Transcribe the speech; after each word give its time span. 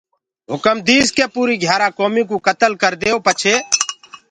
هُڪم 0.51 0.77
ديس 0.87 1.07
ڪي 1.17 1.25
پوريٚ 1.35 1.59
گھِيآرآ 1.63 1.87
ڪوميٚ 1.99 2.27
ڪو 2.29 2.35
ڪتلَ 2.45 2.71
ڪرَديئو 2.81 3.17
پڇي 3.25 3.55